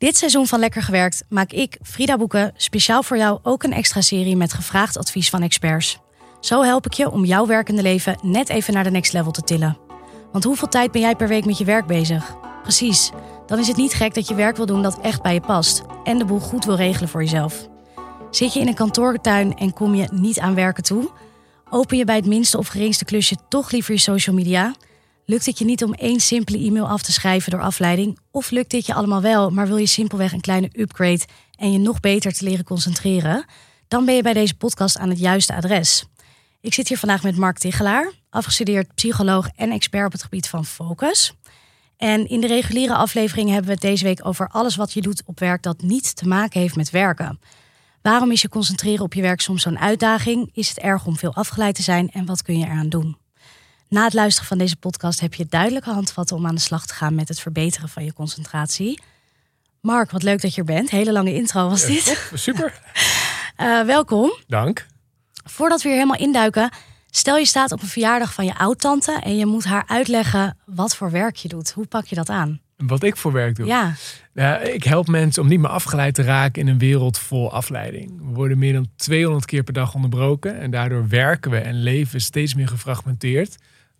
[0.00, 4.00] Dit seizoen van Lekker Gewerkt maak ik, Frida Boeken, speciaal voor jou ook een extra
[4.00, 5.98] serie met gevraagd advies van experts.
[6.40, 9.42] Zo help ik je om jouw werkende leven net even naar de next level te
[9.42, 9.78] tillen.
[10.32, 12.36] Want hoeveel tijd ben jij per week met je werk bezig?
[12.62, 13.10] Precies,
[13.46, 15.82] dan is het niet gek dat je werk wil doen dat echt bij je past
[16.04, 17.68] en de boel goed wil regelen voor jezelf.
[18.30, 21.10] Zit je in een kantoortuin en kom je niet aan werken toe?
[21.70, 24.74] Open je bij het minste of geringste klusje toch liever je social media?
[25.30, 28.18] Lukt het je niet om één simpele e-mail af te schrijven door afleiding?
[28.30, 31.20] Of lukt dit je allemaal wel, maar wil je simpelweg een kleine upgrade
[31.58, 33.44] en je nog beter te leren concentreren?
[33.88, 36.04] Dan ben je bij deze podcast aan het juiste adres.
[36.60, 40.64] Ik zit hier vandaag met Mark Tichelaar, afgestudeerd psycholoog en expert op het gebied van
[40.64, 41.34] focus.
[41.96, 45.22] En in de reguliere aflevering hebben we het deze week over alles wat je doet
[45.26, 47.40] op werk dat niet te maken heeft met werken.
[48.02, 50.50] Waarom is je concentreren op je werk soms zo'n uitdaging?
[50.52, 53.16] Is het erg om veel afgeleid te zijn en wat kun je eraan doen?
[53.90, 56.94] Na het luisteren van deze podcast heb je duidelijke handvatten om aan de slag te
[56.94, 59.00] gaan met het verbeteren van je concentratie.
[59.80, 60.90] Mark, wat leuk dat je er bent.
[60.90, 62.30] Hele lange intro was dit.
[62.34, 62.80] super.
[63.60, 64.32] Uh, welkom.
[64.46, 64.86] Dank.
[65.44, 66.72] Voordat we hier helemaal induiken,
[67.10, 70.96] stel je staat op een verjaardag van je oud-tante en je moet haar uitleggen wat
[70.96, 71.70] voor werk je doet.
[71.70, 72.60] Hoe pak je dat aan?
[72.76, 73.66] Wat ik voor werk doe?
[73.66, 73.94] Ja.
[74.34, 74.58] ja.
[74.58, 78.18] Ik help mensen om niet meer afgeleid te raken in een wereld vol afleiding.
[78.18, 82.20] We worden meer dan 200 keer per dag onderbroken en daardoor werken we en leven
[82.20, 83.56] steeds meer gefragmenteerd.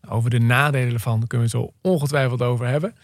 [0.08, 2.94] Over de nadelen ervan kunnen we het zo ongetwijfeld over hebben.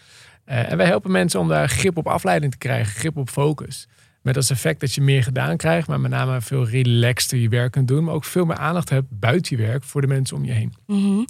[0.49, 3.87] Uh, en wij helpen mensen om daar grip op afleiding te krijgen, grip op focus.
[4.21, 7.71] Met als effect dat je meer gedaan krijgt, maar met name veel relaxter je werk
[7.71, 8.03] kunt doen.
[8.03, 10.73] Maar ook veel meer aandacht hebt buiten je werk voor de mensen om je heen.
[10.85, 11.25] Mm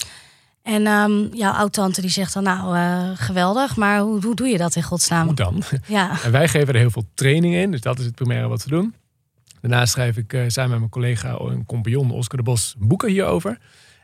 [0.64, 4.58] En um, jouw oud-tante die zegt dan nou uh, geweldig, maar hoe, hoe doe je
[4.58, 5.26] dat in godsnaam?
[5.26, 5.64] Hoe dan?
[5.86, 6.12] Ja.
[6.24, 8.70] En wij geven er heel veel training in, dus dat is het primaire wat we
[8.70, 8.94] doen.
[9.62, 13.58] Daarnaast schrijf ik uh, samen met mijn collega en compagnon Oscar de Bos boeken hierover.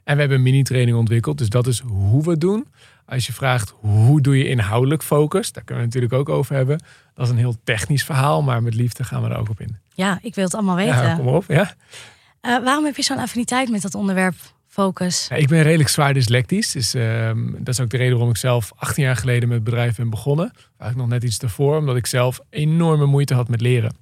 [0.03, 1.37] En we hebben een mini-training ontwikkeld.
[1.37, 2.67] Dus dat is hoe we het doen.
[3.05, 6.55] Als je vraagt hoe doe je inhoudelijk focus, daar kunnen we het natuurlijk ook over
[6.55, 6.83] hebben.
[7.13, 9.77] Dat is een heel technisch verhaal, maar met liefde gaan we er ook op in.
[9.93, 11.03] Ja, ik wil het allemaal weten.
[11.03, 11.75] Ja, kom op, ja.
[12.41, 14.35] Uh, waarom heb je zo'n affiniteit met dat onderwerp
[14.67, 15.25] focus?
[15.29, 16.71] Ja, ik ben redelijk zwaar dyslectisch.
[16.71, 19.65] Dus uh, dat is ook de reden waarom ik zelf 18 jaar geleden met het
[19.65, 20.51] bedrijf ben begonnen.
[20.55, 23.95] Eigenlijk nog net iets ervoor, omdat ik zelf enorme moeite had met leren.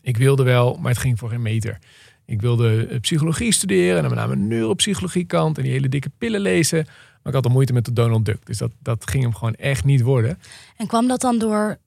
[0.00, 1.78] Ik wilde wel, maar het ging voor geen meter.
[2.24, 6.40] Ik wilde eh, psychologie studeren en met name neuropsychologie kant en die hele dikke pillen
[6.40, 6.84] lezen.
[6.84, 8.46] Maar ik had al moeite met de Donald Duck.
[8.46, 10.38] Dus dat, dat ging hem gewoon echt niet worden.
[10.76, 11.78] En kwam dat dan door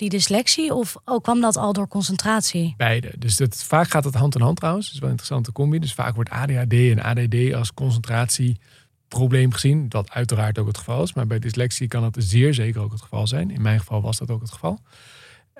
[0.00, 2.74] die dyslexie of ook kwam dat al door concentratie?
[2.76, 3.12] Beide.
[3.18, 4.86] Dus dat, vaak gaat het hand in hand trouwens.
[4.86, 5.78] Dat is wel een interessante combi.
[5.78, 9.86] Dus vaak wordt ADHD en ADD als concentratieprobleem gezien.
[9.88, 11.14] Wat uiteraard ook het geval is.
[11.14, 13.50] Maar bij dyslexie kan het zeer zeker ook het geval zijn.
[13.50, 14.78] In mijn geval was dat ook het geval.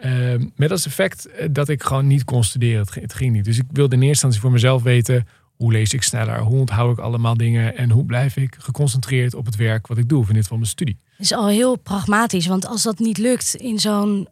[0.05, 2.81] Uh, met als effect eh, dat ik gewoon niet kon studeren.
[2.81, 3.45] Het, het, ging niet.
[3.45, 5.27] Dus ik wilde in eerste instantie voor mezelf weten...
[5.57, 6.41] hoe lees ik sneller?
[6.41, 7.77] Hoe onthoud ik allemaal dingen?
[7.77, 10.21] En hoe blijf ik geconcentreerd op het werk wat ik doe?
[10.21, 10.99] Of in dit geval mijn studie.
[11.17, 12.47] Het is al heel pragmatisch.
[12.47, 14.29] Want als dat niet lukt in zo'n...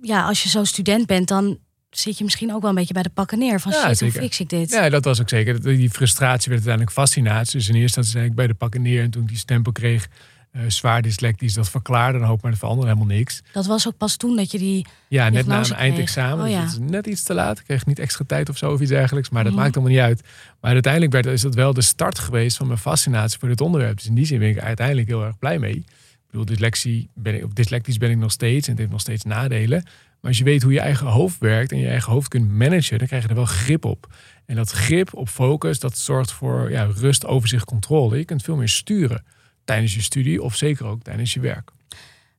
[0.00, 1.58] Ja, als je zo student bent, dan
[1.90, 3.60] zit je misschien ook wel een beetje bij de pakken neer.
[3.60, 4.14] Van ja, shit, zeker.
[4.14, 4.70] hoe fix ik dit?
[4.70, 5.62] Ja, dat was ook zeker.
[5.62, 7.58] Die frustratie werd uiteindelijk fascinatie.
[7.58, 9.02] Dus in eerste instantie zei ik bij de pakken neer.
[9.02, 10.08] En toen ik die stempel kreeg
[10.52, 13.42] uh, zwaar dyslectisch dat verklaarde, dan hoop maar dat veranderde helemaal niks.
[13.52, 14.86] Dat was ook pas toen dat je die.
[15.08, 16.44] Ja, net na een eindexamen.
[16.44, 16.62] Oh, ja.
[16.62, 17.58] dus dat is net iets te laat.
[17.58, 19.30] Ik kreeg niet extra tijd of zo of iets dergelijks.
[19.30, 19.58] Maar dat mm.
[19.58, 20.22] maakt allemaal niet uit.
[20.60, 23.96] Maar uiteindelijk werd, is dat wel de start geweest van mijn fascinatie voor dit onderwerp.
[23.96, 25.76] Dus in die zin ben ik uiteindelijk heel erg blij mee.
[25.76, 25.84] Ik
[26.30, 28.64] bedoel, dyslexie ben ik, of dyslectisch ben ik nog steeds.
[28.64, 29.82] En het heeft nog steeds nadelen.
[30.20, 32.98] Maar als je weet hoe je eigen hoofd werkt en je eigen hoofd kunt managen,
[32.98, 34.14] dan krijg je er wel grip op.
[34.46, 38.18] En dat grip op focus, dat zorgt voor ja, rust, overzicht, controle.
[38.18, 39.24] Je kunt veel meer sturen
[39.64, 41.70] tijdens je studie of zeker ook tijdens je werk.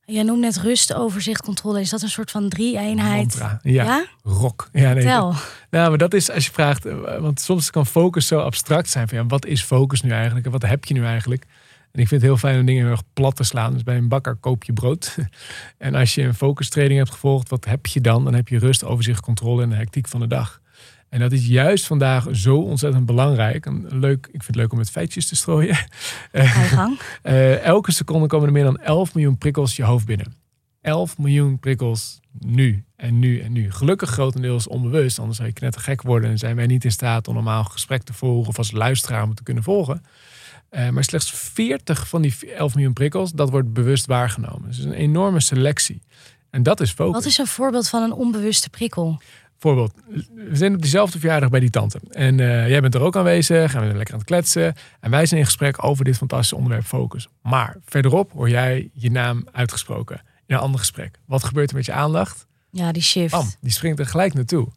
[0.06, 1.80] Je noemt net rust, overzicht, controle.
[1.80, 3.34] Is dat een soort van drie-eenheid?
[3.38, 4.68] Ja, ja, rock.
[4.72, 5.34] Ja, nee, Tel.
[5.70, 9.08] nou, maar dat is als je vraagt, eh, want soms kan focus zo abstract zijn
[9.08, 11.46] van ja, wat is focus nu eigenlijk en wat heb je nu eigenlijk?
[11.92, 13.72] En ik vind het heel fijn om dingen heel erg plat te slaan.
[13.72, 15.16] Dus bij een bakker koop je brood.
[15.78, 18.24] en als je een focus training hebt gevolgd, wat heb je dan?
[18.24, 20.60] Dan heb je rust, overzicht, controle en de hectiek van de dag.
[21.14, 23.66] En dat is juist vandaag zo ontzettend belangrijk.
[23.66, 25.76] En leuk, ik vind het leuk om met feitjes te strooien.
[26.32, 30.34] Uh, elke seconde komen er meer dan 11 miljoen prikkels je hoofd binnen.
[30.80, 33.72] 11 miljoen prikkels nu en nu en nu.
[33.72, 37.34] Gelukkig grotendeels onbewust, anders zou je knettergek worden en zijn wij niet in staat om
[37.34, 40.02] normaal gesprek te volgen of als luisteraar om te kunnen volgen.
[40.70, 44.68] Uh, maar slechts 40 van die 11 miljoen prikkels, dat wordt bewust waargenomen.
[44.68, 46.02] Dus een enorme selectie.
[46.50, 47.14] En dat is focus.
[47.14, 49.20] Wat is een voorbeeld van een onbewuste prikkel?
[49.58, 49.92] Voorbeeld,
[50.34, 52.00] we zijn op diezelfde verjaardag bij die tante.
[52.10, 54.74] En uh, jij bent er ook aanwezig, gaan we lekker aan het kletsen.
[55.00, 57.28] En wij zijn in gesprek over dit fantastische onderwerp focus.
[57.42, 61.18] Maar verderop hoor jij je naam uitgesproken in een ander gesprek.
[61.26, 62.46] Wat gebeurt er met je aandacht?
[62.70, 63.30] Ja, die shift.
[63.30, 64.68] Bam, die springt er gelijk naartoe.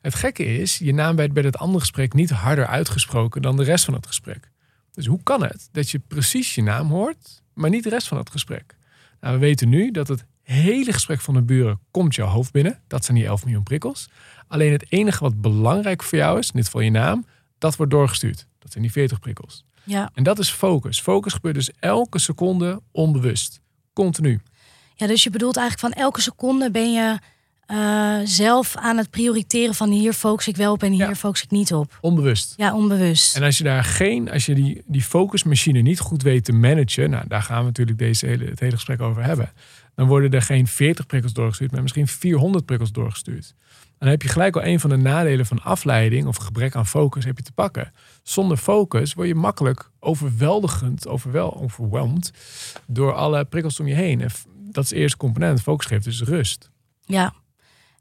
[0.00, 3.64] Het gekke is, je naam werd bij het andere gesprek niet harder uitgesproken dan de
[3.64, 4.50] rest van het gesprek.
[4.92, 8.18] Dus hoe kan het dat je precies je naam hoort, maar niet de rest van
[8.18, 8.76] het gesprek?
[9.20, 12.80] Nou, we weten nu dat het hele gesprek van de buren komt jouw hoofd binnen.
[12.86, 14.08] Dat zijn die 11 miljoen prikkels.
[14.48, 17.26] Alleen het enige wat belangrijk voor jou is, in dit geval je naam,
[17.58, 18.46] dat wordt doorgestuurd.
[18.58, 19.64] Dat zijn die 40 prikkels.
[19.84, 20.10] Ja.
[20.14, 21.00] En dat is focus.
[21.00, 23.60] Focus gebeurt dus elke seconde onbewust.
[23.92, 24.40] Continu.
[24.94, 27.18] ja, dus je bedoelt eigenlijk van elke seconde ben je
[27.66, 31.14] eh, zelf aan het prioriteren van hier focus ik wel op en hier Ja.
[31.14, 31.98] focus ik niet op.
[32.00, 32.54] Onbewust.
[32.56, 33.36] Ja, onbewust.
[33.36, 37.10] En als je daar geen, als je die, die focusmachine niet goed weet te managen,
[37.10, 39.52] nou daar gaan we natuurlijk deze hele, het hele gesprek over hebben.
[39.96, 43.54] Dan worden er geen 40 prikkels doorgestuurd, maar misschien 400 prikkels doorgestuurd.
[43.98, 47.24] Dan heb je gelijk al een van de nadelen van afleiding of gebrek aan focus
[47.24, 47.92] heb je te pakken.
[48.22, 52.30] Zonder focus word je makkelijk overweldigend, overwel, overweldigd
[52.86, 54.20] door alle prikkels om je heen.
[54.20, 54.28] En
[54.70, 55.62] dat is de eerste component.
[55.62, 56.70] Focus geeft dus rust,
[57.04, 57.34] Ja.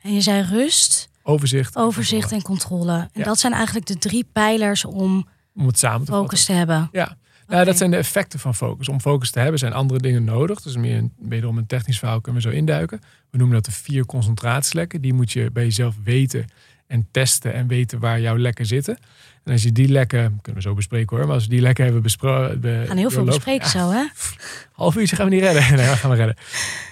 [0.01, 2.41] En je zei rust, overzicht, en overzicht controle.
[2.41, 2.93] en controle.
[2.99, 3.23] En Ja.
[3.23, 6.23] dat zijn eigenlijk de drie pijlers om Om het samen te vatten.
[6.29, 6.89] focus te hebben.
[6.91, 7.65] Ja, nou, Oké.
[7.69, 8.89] dat zijn de effecten van focus.
[8.89, 10.61] Om focus te hebben zijn andere dingen nodig.
[10.61, 13.01] Dus meer een, wederom een technisch verhaal kunnen we zo induiken.
[13.31, 15.01] We noemen dat de vier concentratielekken.
[15.01, 16.45] Die moet je bij jezelf weten
[16.87, 18.97] en testen en weten waar jouw lekken zitten.
[19.43, 21.83] En als je die lekken, kunnen we zo bespreken hoor, maar als we die lekken
[21.83, 22.61] hebben besproken.
[22.61, 24.03] We gaan heel veel bespreken zo, hè?
[24.71, 25.63] Half uurtje gaan we niet redden.
[25.75, 26.35] Nee, we gaan we redden.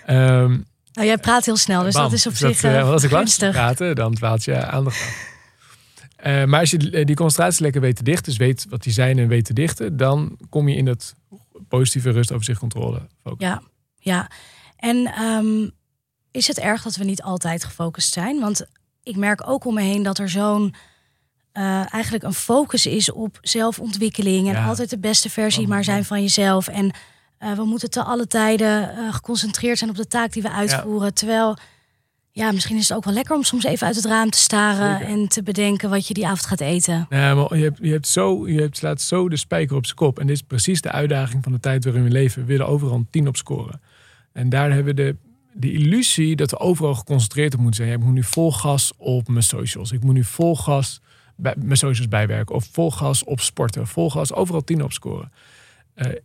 [0.06, 0.58] Ehm,
[0.94, 2.04] Nou, jij praat heel snel, dus bam.
[2.04, 3.52] dat is op Dus zich dat, eh, eh, als ik gunstig.
[3.52, 5.32] praten, dan dwaalt je aandacht af.
[6.24, 9.20] Eh, maar als je die die concentratielekken weet te dichten, dus weet wat die zijn
[9.20, 11.16] en weet te dichten, dan kom je in dat
[11.68, 13.08] positieve rust, overzicht, controle.
[13.24, 13.48] Focus.
[13.48, 13.62] Ja,
[13.96, 14.30] ja.
[14.75, 15.70] En ehm,
[16.31, 18.40] is het erg dat we niet altijd gefocust zijn?
[18.40, 18.66] Want
[19.04, 20.75] ik merk ook om me heen dat er zo'n
[21.52, 24.66] eh, eigenlijk een focus is op zelfontwikkeling en Ja.
[24.66, 26.68] altijd de beste versie Oh, maar zijn van jezelf.
[26.68, 26.92] En
[27.38, 31.14] eh, we moeten te alle tijden eh, geconcentreerd zijn op de taak die we uitvoeren.
[31.14, 31.58] Terwijl,
[32.35, 34.97] ja, misschien is het ook wel lekker om soms even uit het raam te staren
[34.97, 35.13] Zeker.
[35.13, 37.06] en te bedenken wat je die avond gaat eten.
[37.09, 39.97] Nee, maar je, hebt, je, hebt zo, je hebt, slaat zo de spijker op zijn
[39.97, 40.19] kop.
[40.19, 42.41] En dit is precies de uitdaging van de tijd waarin we leven.
[42.41, 43.81] We willen overal een 10 op scoren.
[44.31, 45.15] En daar hebben we de,
[45.53, 48.00] de illusie dat we overal geconcentreerd op moeten zijn.
[48.00, 49.91] Ik moet nu vol gas op mijn socials.
[49.91, 51.01] Ik moet nu vol gas
[51.35, 52.56] bij mijn socials bijwerken.
[52.56, 53.88] Of vol gas op sporten.
[53.88, 55.31] Vol gas overal 10 op scoren.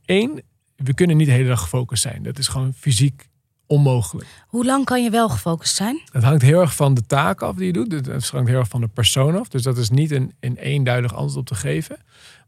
[0.05, 0.43] Eén,
[0.77, 2.23] we kunnen niet de hele dag gefocust zijn.
[2.23, 3.29] Dat is gewoon fysiek
[3.69, 4.29] onmogelijk.
[4.49, 6.01] Hoe lang kan je wel gefocust zijn?
[6.13, 7.93] Het hangt heel erg van de taak af die je doet.
[7.93, 9.49] Het hangt heel erg van de persoon af.
[9.49, 11.97] Dus dat is niet een, een eenduidig antwoord op te geven.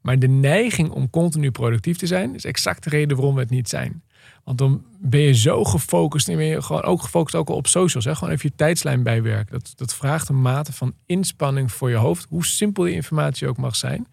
[0.00, 3.50] Maar de neiging om continu productief te zijn, is exact de reden waarom we het
[3.50, 4.02] niet zijn.
[4.44, 7.66] Want dan ben je zo gefocust en ben je gewoon ook gefocust ook al op
[7.66, 8.04] socials.
[8.04, 8.14] Hè?
[8.14, 9.52] Gewoon even je tijdslijn bijwerken.
[9.52, 12.26] Dat, dat vraagt een mate van inspanning voor je hoofd.
[12.28, 14.06] Hoe simpel die informatie ook mag zijn.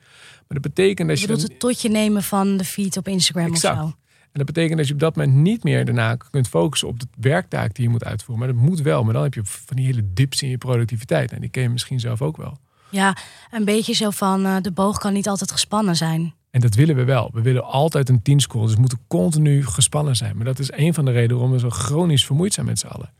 [0.47, 1.31] Maar dat betekent dat Je je.
[1.31, 3.81] bedoelt dan- het tot je nemen van de feed op Instagram Exact.
[3.83, 3.95] of zo?
[4.37, 7.07] En dat betekent dat je op dat moment niet meer daarna kunt focussen op de
[7.19, 8.45] werktaak die je moet uitvoeren.
[8.45, 9.03] Maar dat moet wel.
[9.03, 11.31] Maar dan heb je van die hele dips in je productiviteit.
[11.31, 12.57] En die ken je misschien zelf ook wel.
[12.89, 13.17] Ja,
[13.51, 16.33] een beetje zo van eh, de boog kan niet altijd gespannen zijn.
[16.49, 17.29] En dat willen we wel.
[17.33, 18.65] We willen altijd een 10 scoren.
[18.65, 20.35] Dus we moeten continu gespannen zijn.
[20.35, 22.87] Maar dat is een van de redenen waarom we zo chronisch vermoeid zijn met z'n
[22.87, 23.13] allen.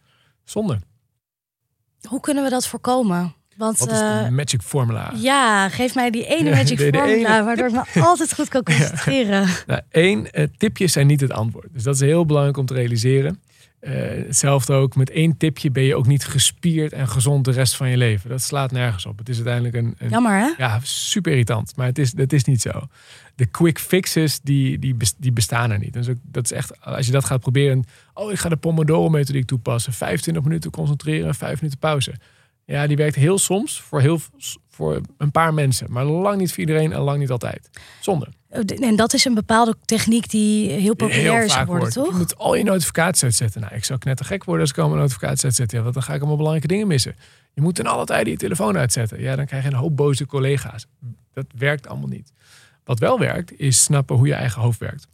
[0.44, 0.80] Zonde.
[2.02, 3.34] Hoe kunnen we dat voorkomen?
[3.58, 5.14] Want Wat is eh, de magic formula?
[5.16, 7.44] ja, geef mij die ene magic de- de formula ene.
[7.46, 9.48] waardoor ik me altijd goed kan concentreren.
[9.68, 11.68] Nou, één, eh, tipjes zijn niet het antwoord.
[11.74, 13.40] Dus dat is heel belangrijk om te realiseren.
[13.80, 13.94] Eh,
[14.28, 17.90] hetzelfde ook, met één tipje ben je ook niet gespierd en gezond de rest van
[17.90, 18.30] je leven.
[18.30, 19.18] Dat slaat nergens op.
[19.18, 20.50] Het is uiteindelijk een, een Jammer hè?
[20.58, 21.74] Ja, super irritant.
[21.76, 22.72] Maar het is, dat is niet zo.
[23.36, 25.94] De quick fixes, die, die, die bestaan er niet.
[25.94, 27.84] Dus ook, dat is echt, als je dat gaat proberen.
[28.14, 29.94] Oh, ik ga de Pomodoro-methodiek toepassen.
[29.94, 32.14] 25 minuten concentreren, 5 minuten pauze.
[32.68, 34.20] Ja, die werkt heel soms voor, heel,
[34.70, 35.92] voor een paar mensen.
[35.92, 37.70] Maar lang niet voor iedereen en lang niet altijd.
[38.00, 38.28] Zonde.
[38.80, 42.08] En dat is een bepaalde techniek die heel populair is geworden, toch?
[42.08, 43.62] Je moet al je notificaties uitzetten.
[43.62, 45.72] Nou, ik zou knettergek worden als ik al mijn notificaties uitzet.
[45.72, 47.16] Ja, want dan ga ik allemaal belangrijke dingen missen.
[47.54, 49.22] Je moet ten alle tijde je telefoon uitzetten.
[49.22, 50.88] Ja, dan krijg je een hoop boze collega's.
[51.34, 52.34] Dat werkt allemaal niet.
[52.84, 55.08] Wat wel werkt, is snappen hoe je eigen hoofd werkt.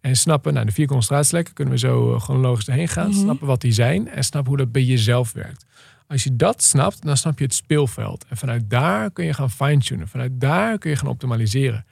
[0.00, 3.08] En snappen, nou de vier concentratielekken kunnen we zo eh, chronologisch heen gaan.
[3.08, 3.18] Mhm.
[3.18, 5.66] Snappen wat die zijn en snappen hoe dat bij jezelf werkt.
[6.10, 8.24] Als je dat snapt, dan snap je het speelveld.
[8.28, 10.08] En vanuit daar kun je gaan fine-tunen.
[10.08, 11.86] Vanuit daar kun je gaan optimaliseren.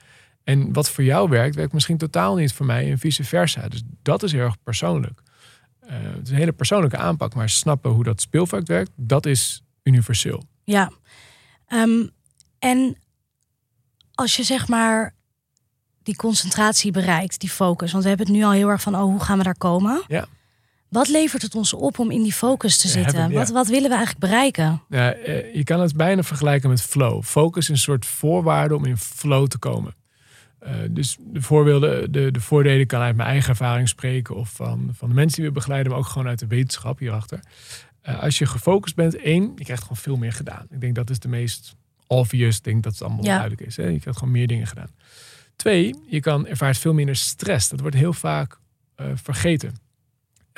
[0.45, 3.69] En wat voor jou werkt, werkt misschien totaal niet voor mij en vice versa.
[3.69, 5.23] Dus dat is heel erg persoonlijk.
[5.81, 9.63] Eh, het is een hele persoonlijke aanpak, maar snappen hoe dat speelveld werkt, dat is
[9.83, 10.45] universeel.
[10.65, 10.93] Ja.
[11.67, 12.07] Ehm,
[12.59, 12.97] en
[14.15, 15.15] als je zeg maar
[16.03, 17.91] die concentratie bereikt, die focus.
[17.93, 20.03] Want we hebben het nu al heel erg van, oh, hoe gaan we daar komen?
[20.07, 20.27] Ja.
[20.89, 23.15] Wat levert het ons op om in die focus te zitten?
[23.21, 23.39] hebben- ja.
[23.39, 24.83] wat, wat willen we eigenlijk bereiken?
[24.89, 27.23] Ja, eh, je kan het bijna vergelijken met flow.
[27.23, 29.95] Focus is een soort voorwaarde om in flow te komen.
[30.59, 34.91] Eh, dus de voorbeelden, de, de voordelen kan uit mijn eigen ervaring spreken of van,
[34.95, 37.41] van de mensen die we begeleiden, maar ook gewoon uit de wetenschap hierachter.
[38.01, 40.67] Eh, als je gefocust bent, één, je krijgt gewoon veel meer gedaan.
[40.71, 41.75] Ik denk dat is de meest
[42.07, 43.33] obvious, ik denk dat het allemaal Ja.
[43.35, 43.77] duidelijk is.
[43.77, 43.83] Hè?
[43.87, 44.91] Je krijgt gewoon meer dingen gedaan.
[45.57, 47.69] Twee, je kan ervaart veel minder stress.
[47.69, 48.59] Dat wordt heel vaak
[49.15, 49.75] vergeten.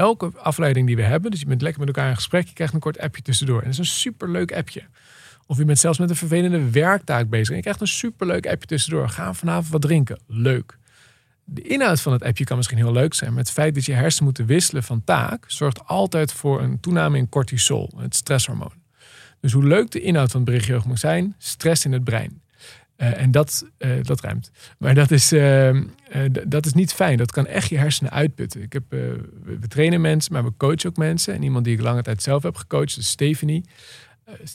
[0.00, 2.74] Elke afleiding die we hebben, dus je bent lekker met elkaar in gesprek, je krijgt
[2.74, 3.58] een kort appje tussendoor.
[3.58, 4.82] En dat is een superleuk appje.
[5.46, 8.66] Of je bent zelfs met een vervelende werktaak bezig en je krijgt een superleuk appje
[8.66, 9.08] tussendoor.
[9.08, 10.20] Ga vanavond wat drinken.
[10.26, 10.78] Leuk.
[11.44, 13.92] De inhoud van het appje kan misschien heel leuk zijn, maar het feit dat je
[13.92, 18.72] hersenen moeten wisselen van taak zorgt altijd voor een toename in cortisol, het stresshormoon.
[19.40, 22.42] Dus hoe leuk de inhoud van het berichtje ook moet zijn, stress in het brein.
[23.00, 24.50] Uh, en dat, uh, dat ruimt.
[24.78, 25.80] Maar dat is, uh,
[26.46, 27.16] dat is niet fijn.
[27.16, 28.62] Dat kan echt je hersenen uitputten.
[28.62, 31.34] Ik heb, we trainen mensen, maar we coachen ook mensen.
[31.34, 33.64] En iemand die ik lange tijd zelf heb gecoacht, is Stephanie.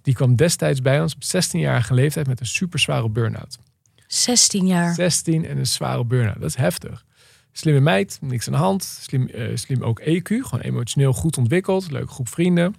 [0.02, 3.58] die kwam destijds bij ons op 16-jarige leeftijd met een super zware burn-out.
[4.08, 4.94] 16 jaar?
[4.94, 6.40] 16 en een zware burn-out.
[6.40, 7.06] Dat is heftig.
[7.52, 8.84] Slimme meid, niks aan de hand.
[8.84, 11.92] Slim, slim ook EQ, gewoon emotioneel goed ontwikkeld.
[11.92, 12.76] Leuke groep vrienden.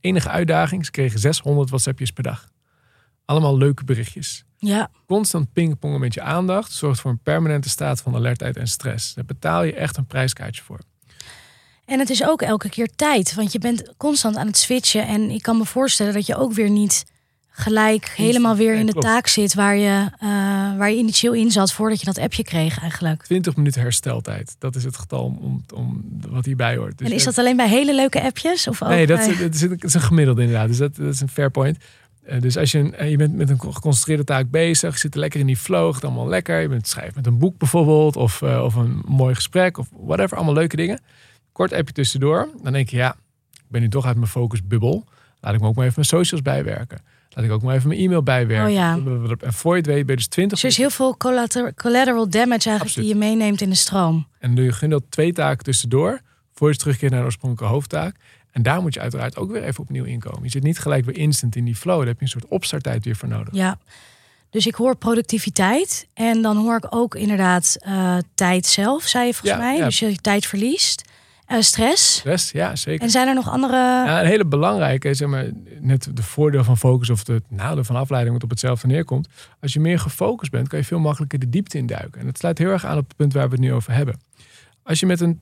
[0.00, 2.48] Enige uitdaging, ze kregen 600 WhatsAppjes per dag.
[3.24, 4.44] Allemaal leuke berichtjes.
[4.66, 4.90] Ja.
[5.06, 9.14] Constant pingpongen met je aandacht zorgt voor een permanente staat van alertheid en stress.
[9.14, 10.78] Daar betaal je echt een prijskaartje voor.
[11.84, 15.06] En het is ook elke keer tijd, want je bent constant aan het switchen.
[15.06, 17.04] En ik kan me voorstellen dat je ook weer niet
[17.54, 20.28] gelijk helemaal weer in de taak zit waar je, uh,
[20.76, 23.22] waar je initieel in zat voordat je dat appje kreeg eigenlijk.
[23.22, 26.98] 20 minuten hersteltijd, dat is het getal om, om, wat hierbij hoort.
[26.98, 28.68] Dus en is dat alleen bij hele leuke appjes?
[28.68, 30.68] Of nee, dat, is, is, een gemiddelde inderdaad.
[30.68, 31.76] Dus dat, dat is een fair point.
[32.22, 35.40] Eh, dus als je, eh, je bent met een geconcentreerde taak bezig, je zit lekker
[35.40, 36.60] in die flow, het allemaal lekker.
[36.60, 40.36] Je bent schrijft met een boek bijvoorbeeld, of, uh, of een mooi gesprek, of whatever,
[40.36, 41.00] allemaal leuke dingen.
[41.52, 43.16] Kort appje tussendoor, dan denk je, ja,
[43.52, 45.04] ik ben nu toch uit mijn focusbubbel.
[45.40, 46.98] Laat ik me ook maar even mijn socials bijwerken.
[47.30, 48.66] Laat ik ook maar even mijn e-mail bijwerken.
[48.66, 48.98] Oh ja.
[49.40, 51.16] En voor je het weet ben je dus 20 Dus er is heel veel
[51.76, 54.26] collateral damage eigenlijk die je meeneemt in de stroom.
[54.38, 56.20] En doe je gemiddeld twee taken tussendoor,
[56.52, 58.16] voor je terugkeert naar de oorspronkelijke hoofdtaak.
[58.52, 60.42] En daar moet je uiteraard ook weer even opnieuw inkomen.
[60.42, 61.98] Je zit niet gelijk weer instant in die flow.
[61.98, 63.54] Daar heb je een soort opstarttijd weer voor nodig.
[63.54, 63.78] Ja,
[64.50, 66.06] dus ik hoor productiviteit.
[66.14, 69.80] En dan hoor ik ook inderdaad uh, tijd zelf, zei je volgens mij.
[69.80, 71.10] Dus je tijd verliest.
[71.48, 72.16] Uh, stress.
[72.16, 73.02] Stress, ja, zeker.
[73.02, 73.76] En zijn er nog andere...
[73.76, 77.96] Ja, een hele belangrijke, zeg maar, net de voordeel van focus of de nadeel van
[77.96, 79.28] afleiding wat op hetzelfde neerkomt.
[79.60, 82.20] Als je meer gefocust bent, kan je veel makkelijker de diepte induiken.
[82.20, 84.20] En dat sluit heel erg aan op het punt waar we het nu over hebben.
[84.82, 85.40] Als je met een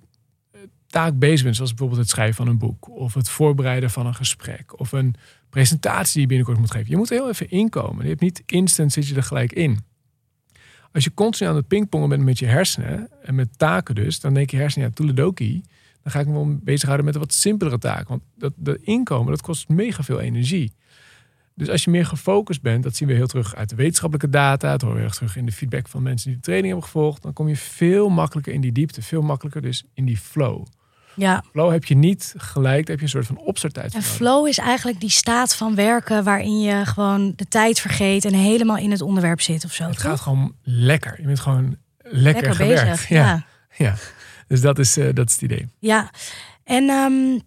[0.90, 4.14] taak bezig bent, zoals bijvoorbeeld het schrijven van een boek, of het voorbereiden van een
[4.14, 5.14] gesprek, of een
[5.50, 6.90] presentatie die je binnenkort moet geven.
[6.90, 8.02] Je moet heel even inkomen.
[8.02, 9.78] Je hebt niet instant zit je er gelijk in.
[10.92, 14.34] Als je constant aan het pingpongen bent met je hersenen, en met taken dus, dan
[14.34, 15.62] denk je hersenen, ja, toeledoki,
[16.02, 18.08] dan ga ik me wel bezighouden met een wat simpelere taak.
[18.08, 20.72] Want dat, dat inkomen, dat kost mega veel energie.
[21.54, 24.72] Dus als je meer gefocust bent, dat zien we heel terug uit de wetenschappelijke data,
[24.72, 27.22] het horen we heel terug in de feedback van mensen die de training hebben gevolgd,
[27.22, 30.66] dan kom je veel makkelijker in die diepte, veel makkelijker dus in die flow.
[31.20, 31.44] Ja.
[31.50, 33.94] Flow heb je niet gelijk, heb je een soort van opstarttijd.
[33.94, 38.34] En flow is eigenlijk die staat van werken waarin je gewoon de tijd vergeet en
[38.34, 39.84] helemaal in het onderwerp zit of zo.
[39.84, 41.14] Het gaat gewoon lekker.
[41.20, 43.08] Je bent gewoon lekker, lekker bezig.
[43.08, 43.44] Ja.
[43.76, 43.94] ja.
[44.46, 45.68] Dus dat is, uh, dat is het idee.
[45.78, 46.10] Ja.
[46.64, 47.40] En um,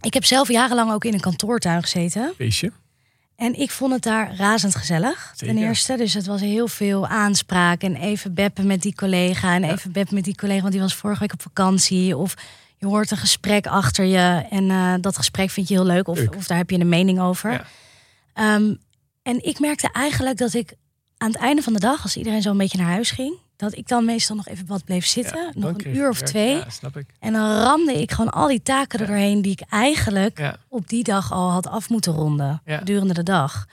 [0.00, 2.32] ik heb zelf jarenlang ook in een kantoortuin gezeten.
[2.36, 2.72] Feestje.
[3.36, 5.32] En ik vond het daar razend gezellig.
[5.34, 5.54] Zeker.
[5.54, 9.64] Ten eerste, dus het was heel veel aanspraak en even beppen met die collega en
[9.64, 12.16] even beppen met die collega, want die was vorige week op vakantie.
[12.16, 12.34] Of
[12.80, 16.28] je hoort een gesprek achter je en uh, dat gesprek vind je heel leuk of,
[16.36, 17.66] of daar heb je een mening over.
[18.34, 18.54] Ja.
[18.54, 18.78] Um,
[19.22, 20.74] en ik merkte eigenlijk dat ik
[21.16, 23.76] aan het einde van de dag, als iedereen zo een beetje naar huis ging, dat
[23.76, 26.56] ik dan meestal nog even wat bleef zitten, ja, nog een uur of twee.
[26.56, 27.06] Ja, snap ik.
[27.18, 31.04] En dan ramde ik gewoon al die taken er doorheen die ik eigenlijk op die
[31.04, 33.66] dag al had af moeten ronden gedurende de dag.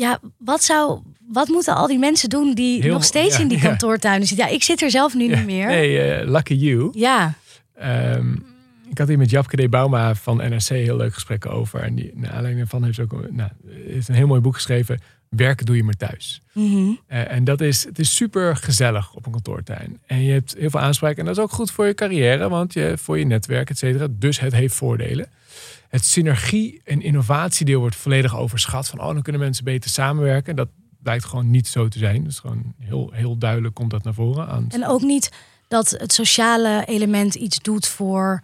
[0.00, 4.26] Ja, wat zou, wat moeten al die mensen doen die nog steeds in die kantoortuinen
[4.26, 4.46] zitten?
[4.46, 5.66] Ja, ik zit er zelf nu niet meer.
[5.66, 6.90] Nee, uh, lucky you.
[6.92, 7.34] Ja.
[8.16, 8.44] Um,
[8.90, 11.80] ik had hier met Japke de Bauma van NRC heel leuk gesprekken over.
[11.80, 15.00] En die, nou, alleen van heeft ook nou, heeft een heel mooi boek geschreven.
[15.30, 16.42] Werken doe je maar thuis.
[16.52, 17.00] Mm -hmm.
[17.08, 20.00] uh, en dat is, het is super gezellig op een kantoortuin.
[20.06, 21.16] En je hebt heel veel aanspraak.
[21.16, 24.06] En dat is ook goed voor je carrière, want je, voor je netwerk, et cetera.
[24.10, 25.28] Dus het heeft voordelen.
[25.88, 28.88] Het synergie- en innovatiedeel wordt volledig overschat.
[28.88, 30.56] Van, oh, dan kunnen mensen beter samenwerken.
[30.56, 30.68] Dat
[31.02, 32.24] blijkt gewoon niet zo te zijn.
[32.24, 34.48] Dus gewoon heel, heel duidelijk komt dat naar voren.
[34.48, 34.66] Aan.
[34.68, 35.30] En ook niet
[35.68, 38.42] dat het sociale element iets doet voor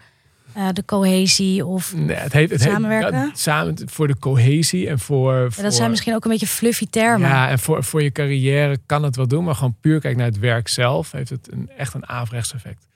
[0.57, 3.21] uh, de cohesie of nee, het heeft, het samenwerken?
[3.21, 6.87] Heeft, samen voor de cohesie en voor, ja, Dat zijn misschien ook een beetje fluffy
[6.91, 7.29] termen.
[7.29, 10.27] Ja, en voor, voor je carrière kan het wel doen, maar gewoon puur kijk naar
[10.27, 12.87] het werk zelf, heeft het een, echt een averechts effect.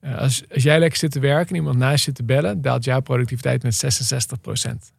[0.00, 2.84] Uh, als, als jij lekker zit te werken en iemand naast je te bellen, daalt
[2.84, 4.92] jouw productiviteit met 66 procent.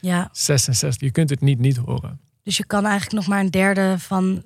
[0.00, 0.28] Ja.
[0.32, 1.00] 66.
[1.00, 2.20] Je kunt het niet niet horen.
[2.42, 4.44] Dus je kan eigenlijk nog maar een derde van,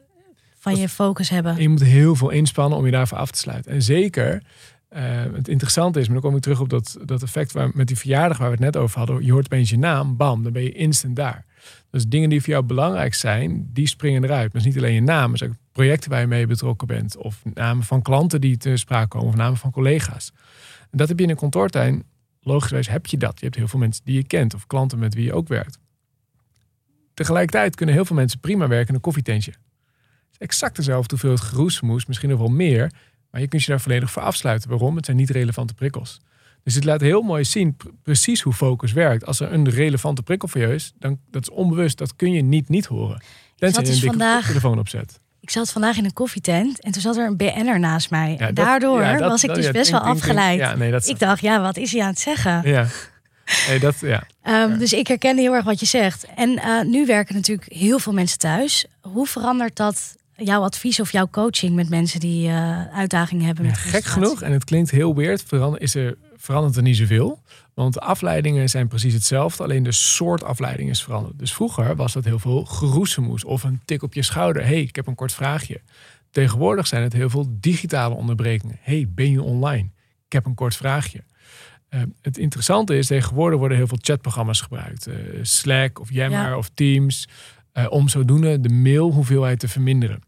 [0.58, 1.60] van je focus hebben.
[1.60, 3.72] je moet heel veel inspannen om je daarvoor af te sluiten.
[3.72, 4.42] En zeker
[4.96, 5.00] uh,
[5.32, 7.98] het interessante is, maar dan kom ik terug op dat, dat effect waar, met die
[7.98, 9.24] verjaardag waar we het net over hadden.
[9.24, 11.44] Je hoort opeens je naam, bam, dan ben je instant daar.
[11.90, 14.52] Dus dingen die voor jou belangrijk zijn, die springen eruit.
[14.52, 17.16] Maar is niet alleen je naam, maar ook projecten waar je mee betrokken bent.
[17.16, 20.32] Of namen van klanten die te sprake komen, of namen van collega's.
[20.90, 22.04] En dat heb je in een kantoortuin.
[22.40, 23.38] Logischwijs heb je dat.
[23.38, 25.78] Je hebt heel veel mensen die je kent of klanten met wie je ook werkt.
[27.14, 29.52] Tegelijkertijd kunnen heel veel mensen prima werken in een koffietentje.
[30.30, 32.92] Het exact dezelfde hoeveelheid geroesmoes, misschien nog wel meer.
[33.30, 34.70] Maar je kunt je daar volledig voor afsluiten.
[34.70, 34.96] Waarom?
[34.96, 36.20] Het zijn niet relevante prikkels.
[36.64, 39.26] Dus het laat heel mooi zien precies hoe focus werkt.
[39.26, 41.98] Als er een relevante prikkel voor je is, dan dat is onbewust.
[41.98, 43.22] Dat kun je niet niet horen.
[43.56, 45.20] Tenzij je dus een dikke vandaag- telefoon opzet.
[45.40, 48.36] Ik zat vandaag in een koffietent en toen zat er een BN'er naast mij.
[48.38, 50.58] Ja, Daardoor ja, dat- was ik dat- dus ja, best wel afgeleid.
[50.58, 52.68] Ja, nee, dat is- Ik dacht, ja, wat is hij aan het zeggen?
[52.70, 52.86] Ja.
[53.68, 54.22] Nee, dat, ja.
[54.42, 56.26] Ehm, Dus ik herken heel erg wat je zegt.
[56.36, 58.86] En eh, nu werken natuurlijk heel veel mensen thuis.
[59.00, 63.70] Hoe verandert dat jouw advies of jouw coaching met mensen die eh, uitdagingen hebben Ja,
[63.70, 64.22] met gek concentratie?
[64.28, 67.42] genoeg, en het klinkt heel weird, verander, is er, verandert er niet zoveel.
[67.74, 71.38] Want de afleidingen zijn precies hetzelfde, alleen de soort afleiding is veranderd.
[71.38, 74.64] Dus vroeger was dat heel veel geroezemoes of een tik op je schouder.
[74.64, 75.80] hey, ik heb een kort vraagje.
[76.30, 78.78] Tegenwoordig zijn het heel veel digitale onderbrekingen.
[78.80, 79.88] hey, ben je online?
[80.26, 81.24] Ik heb een kort vraagje.
[81.88, 85.06] Eh, het interessante is, tegenwoordig worden heel veel chatprogramma's gebruikt.
[85.06, 86.56] Eh, Slack of Yammer Ja.
[86.56, 87.28] of Teams.
[87.72, 90.22] eh, om zodoende de mailhoeveelheid te verminderen.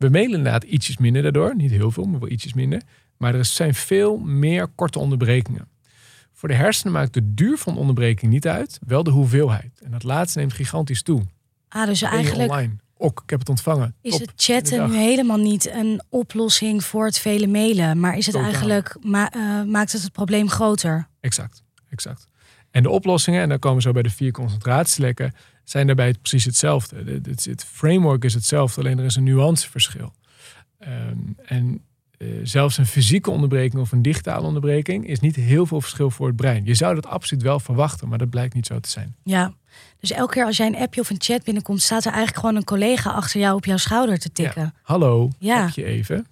[0.00, 1.56] We mailen inderdaad ietsjes minder daardoor.
[1.56, 2.82] Niet heel veel, maar wel ietsjes minder.
[3.16, 5.68] Maar er zijn veel meer korte onderbrekingen.
[6.32, 9.80] Voor de hersenen maakt de duur van de onderbreking niet uit, wel de hoeveelheid.
[9.84, 11.22] En dat laatste neemt gigantisch toe.
[11.68, 12.72] Ah, dus eigenlijk online.
[12.96, 13.94] Ok, ik heb het ontvangen.
[14.02, 14.20] is Top.
[14.20, 18.00] het chatten nu helemaal niet een oplossing voor het vele mailen.
[18.00, 18.50] Maar is het Totaal.
[18.50, 21.08] eigenlijk, ma- eh, maakt het het probleem groter?
[21.20, 22.26] Exact, exact.
[22.70, 25.32] En de oplossingen, en dan komen we zo bij de vier concentratielekken,
[25.64, 27.04] zijn daarbij precies hetzelfde.
[27.04, 30.12] De- Het, het framework is hetzelfde, alleen er is een nuanceverschil.
[30.78, 31.82] Ehm, en
[32.18, 36.26] eh, zelfs een fysieke onderbreking of een digitale onderbreking is niet heel veel verschil voor
[36.26, 36.64] het brein.
[36.64, 39.14] Je zou dat absoluut wel verwachten, maar dat blijkt niet zo te zijn.
[39.24, 39.52] Ja.
[40.00, 42.56] Dus elke keer als jij een appje of een chat binnenkomt, staat er eigenlijk gewoon
[42.56, 44.74] een collega achter jou op jouw schouder te tikken.
[44.82, 45.64] Hallo, Ja.
[45.64, 46.26] heb je even?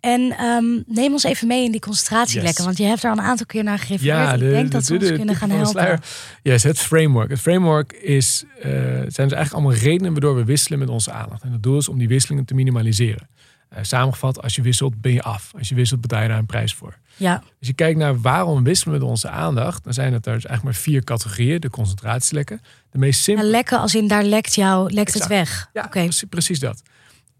[0.00, 2.64] En ehm, neem ons even mee in die concentratielekken, Yes.
[2.64, 4.32] want je hebt er al een aantal keer naar gerefereerd.
[4.42, 6.00] Ik denk dat ze ons kunnen gaan helpen.
[6.42, 7.30] Yes, het framework.
[7.30, 11.42] Het framework is, eh, zijn dus eigenlijk allemaal redenen waardoor we wisselen met onze aandacht.
[11.42, 13.28] En het doel is om die wisselingen te minimaliseren.
[13.68, 15.52] Eh, samengevat, als je wisselt, ben je af.
[15.58, 16.98] Als je wisselt, betaal je daar een prijs voor.
[17.16, 20.34] Ja, Als je kijkt naar waarom wisselen we met onze aandacht, dan zijn het er
[20.34, 21.60] dus eigenlijk maar vier categorieën.
[21.60, 22.60] De concentratielekken.
[22.90, 23.50] De meest ja simpele.
[23.50, 25.68] lekken als in daar lekt jou, lekt het weg.
[25.72, 26.82] Ja, precies, precies dat.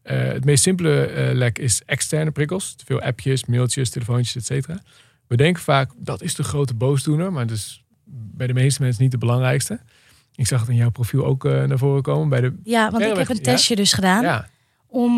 [0.02, 2.74] Eh, het meest simpele eh, lek is externe prikkels.
[2.74, 4.78] Te veel appjes, mailtjes, telefoontjes, et cetera.
[5.26, 7.32] We denken vaak, dat is de grote boosdoener.
[7.32, 9.80] Maar dat is bij de meeste mensen niet de belangrijkste.
[10.34, 12.28] Ik zag het in jouw profiel ook eh, naar voren komen.
[12.28, 13.42] Bij de, ja, want ik heb een ja.
[13.42, 14.22] testje dus gedaan.
[14.22, 14.48] ja,
[14.86, 15.16] Om,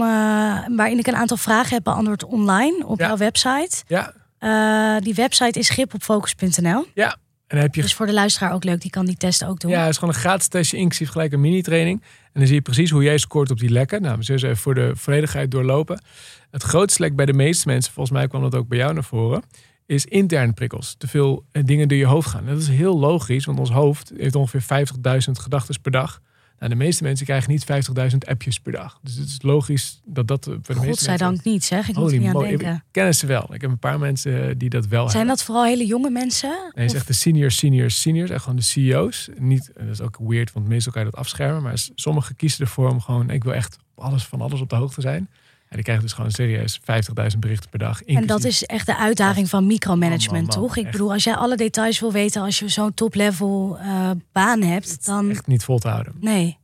[0.77, 3.07] waarin ik een aantal vragen heb beantwoord online op Ja.
[3.07, 3.83] jouw website.
[3.87, 6.87] ja, die website is gripopfocus.nl.
[6.95, 7.16] ja.
[7.53, 9.71] En heb je Dus voor de luisteraar ook leuk, die kan die test ook doen.
[9.71, 12.03] Ja, het is gewoon een gratis testje, inclusief gelijk een mini-training.
[12.03, 14.03] En dan zie je precies hoe jij scoort op die lekken.
[14.03, 16.03] Nou, we zullen ze even voor de volledigheid doorlopen.
[16.51, 19.05] Het grootste lek bij de meeste mensen, volgens mij kwam dat ook bij jou naar
[19.05, 19.43] voren,
[19.87, 20.95] is interne prikkels.
[20.99, 22.47] Te veel eh, dingen door je hoofd gaan.
[22.47, 24.87] Dat is heel logisch, want ons hoofd heeft ongeveer
[25.27, 26.21] 50.000 gedachten per dag.
[26.68, 27.64] De meeste mensen krijgen niet
[28.12, 28.98] 50.000 appjes per dag.
[29.03, 31.09] Dus het is logisch dat dat eh, voor de meeste mensen...
[31.09, 31.88] Godzijdank niet, zeg.
[31.88, 32.75] Ik moet er niet aan denken.
[32.75, 33.55] ik ken ze wel.
[33.55, 35.37] Ik heb een paar mensen eh, die dat wel Zijn hebben.
[35.37, 36.48] dat vooral hele jonge mensen?
[36.51, 38.31] Nee, het is Of- echt de seniors, seniors, seniors.
[38.31, 39.29] Echt gewoon de CEO's.
[39.38, 41.62] Niet, dat is ook weird, want meestal kan je dat afschermen.
[41.62, 43.31] Maar sommigen kiezen ervoor om gewoon...
[43.31, 45.29] Ik wil echt alles van alles op de hoogte zijn.
[45.73, 48.03] En die krijgen dus gewoon serieus 50.000 berichten per dag.
[48.03, 50.77] En dat is echt de uitdaging van micromanagement, Man, man, man, toch?
[50.77, 50.93] Ik echt.
[50.93, 55.31] bedoel, als jij alle details wil weten, als je zo'n top-level eh, baan hebt, dan
[55.31, 56.15] echt niet vol te houden.
[56.21, 56.61] nee.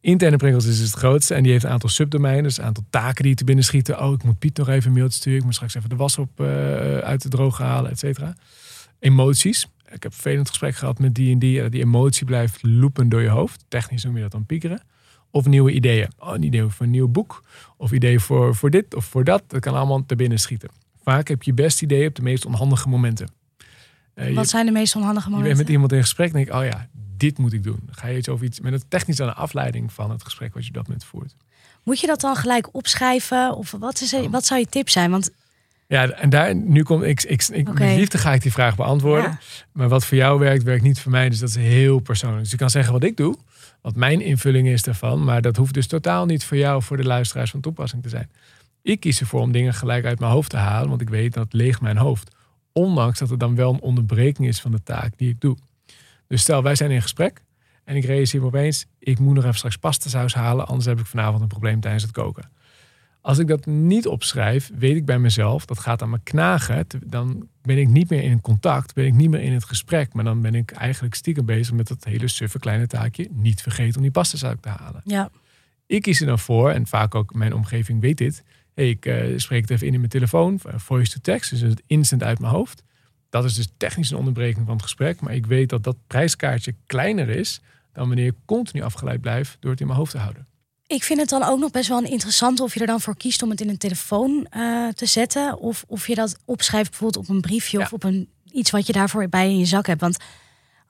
[0.00, 1.34] Interne prikkels is het grootste.
[1.34, 2.42] En die heeft een aantal subdomeinen.
[2.42, 4.02] Dus een aantal taken die te binnen schieten.
[4.02, 5.38] Oh, ik moet Piet nog even een mailtje sturen.
[5.38, 6.46] Ik moet straks even de was op, eh,
[6.98, 8.34] uit de droog halen, et cetera.
[8.98, 9.62] Emoties.
[9.84, 11.68] Ik heb een vervelend gesprek gehad met die en die.
[11.68, 13.64] Die emotie blijft loopen door je hoofd.
[13.68, 14.82] Technisch noem je dat dan piekeren.
[15.34, 16.08] Of nieuwe ideeën.
[16.18, 17.42] Oh, een idee voor een nieuw boek.
[17.76, 19.42] Of idee voor, voor dit of voor dat.
[19.46, 20.68] Dat kan allemaal te binnen schieten.
[21.02, 23.28] Vaak heb je je beste idee op de meest onhandige momenten.
[24.14, 25.64] Eh, je- Wat zijn de meest onhandige je bent momenten?
[25.64, 27.80] met iemand in gesprek en denk ik, oh ja, dit moet ik doen.
[27.86, 30.54] Dan ga je iets over iets met een technisch aan een afleiding van het gesprek
[30.54, 31.34] wat je op dat moment voert.
[31.84, 33.56] Moet je dat dan gelijk opschrijven?
[33.56, 35.10] Of wat, is er, wat zou je tip zijn?
[35.10, 35.30] Want
[35.92, 39.30] Ja, en daar, nu kom ik, ik, ik met liefde ga ik die vraag beantwoorden.
[39.30, 39.38] Ja.
[39.72, 41.28] Maar wat voor jou werkt, werkt niet voor mij.
[41.28, 42.42] Dus dat is heel persoonlijk.
[42.42, 43.36] Dus je kan zeggen wat ik doe,
[43.80, 45.24] wat mijn invulling is daarvan.
[45.24, 48.30] Maar dat hoeft dus totaal niet voor jou, voor de luisteraars van toepassing te zijn.
[48.82, 51.44] Ik kies ervoor om dingen gelijk uit mijn hoofd te halen, want ik weet dat
[51.44, 52.36] het leegt mijn hoofd.
[52.72, 55.56] Ondanks dat het dan wel een onderbreking is van de taak die ik doe.
[56.26, 57.42] Dus stel, wij zijn in gesprek
[57.84, 61.06] en ik realiseer me opeens, ik moet nog even straks pastasaus halen, anders heb ik
[61.06, 62.50] vanavond een probleem tijdens het koken.
[63.22, 66.86] Als ik dat niet opschrijf, weet ik bij mezelf, dat gaat aan me knagen.
[67.04, 70.12] Dan ben ik niet meer in contact, ben ik niet meer in het gesprek.
[70.12, 73.28] Maar dan ben ik eigenlijk stiekem bezig met dat hele suffe kleine taakje.
[73.32, 75.00] Niet vergeten om die pastasaus te halen.
[75.04, 75.30] ja,
[75.86, 78.42] Ik kies er dan voor, en vaak ook mijn omgeving weet dit.
[78.74, 81.60] Hey, ik eh, spreek het even in in mijn telefoon, eh, voice to text, dus
[81.60, 82.82] het instant uit mijn hoofd.
[83.30, 85.20] Dat is dus technisch een onderbreking van het gesprek.
[85.20, 87.60] Maar ik weet dat dat prijskaartje kleiner is
[87.92, 90.46] dan wanneer je continu afgeleid blijft door het in mijn hoofd te houden.
[90.92, 93.42] Ik vind het dan ook nog best wel interessant of je er dan voor kiest
[93.42, 95.58] om het in een telefoon uh, te zetten.
[95.58, 98.92] Of of je dat opschrijft bijvoorbeeld op een briefje of op een iets wat je
[98.92, 100.00] daarvoor bij in je zak hebt.
[100.00, 100.16] Want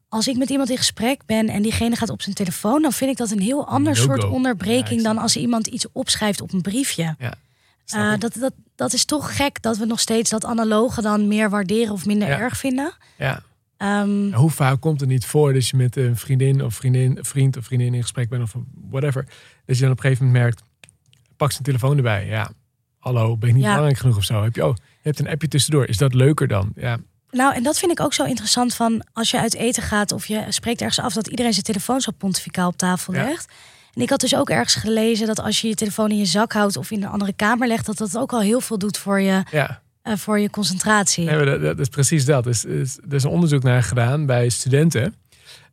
[0.08, 3.10] als ik met iemand in gesprek ben en diegene gaat op zijn telefoon, dan vind
[3.10, 7.16] ik dat een heel ander soort onderbreking dan als iemand iets opschrijft op een briefje.
[7.18, 7.34] Ja,
[7.94, 11.50] uh, dat, dat, dat is toch gek dat we nog steeds dat analoge dan meer
[11.50, 12.92] waarderen of minder erg vinden.
[13.18, 13.42] Ja.
[13.78, 17.56] Um, Hoe vaak komt het niet voor dat je met een vriendin of vriendin, vriend
[17.56, 18.54] of vriendin in gesprek bent of
[18.90, 19.26] whatever,
[19.64, 20.62] dat je dan op een gegeven moment merkt,
[21.36, 22.26] pak zijn telefoon erbij.
[22.26, 22.50] Ja,
[22.98, 24.42] hallo, ben ik niet belangrijk genoeg of zo?
[24.42, 25.86] Heb je, oh, je hebt een appje tussendoor.
[25.86, 26.72] Is dat leuker dan?
[26.74, 26.98] Ja,
[27.32, 30.26] nou, en dat vind ik ook zo interessant van als je uit eten gaat of
[30.26, 33.52] je spreekt ergens af dat iedereen zijn telefoon zo pontificaal op tafel legt.
[33.94, 36.52] En ik had dus ook ergens gelezen dat als je je telefoon in je zak
[36.52, 39.20] houdt of in een andere kamer legt, dat dat ook al heel veel doet voor
[39.20, 39.80] je, ja.
[40.04, 41.24] Uh, voor je concentratie.
[41.24, 42.44] Nee, dat, dat, is precies dat.
[42.44, 45.14] Er is, er is een onderzoek naar gedaan bij studenten.